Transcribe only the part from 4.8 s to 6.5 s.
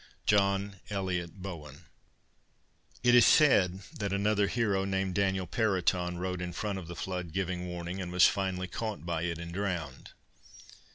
named Daniel Periton rode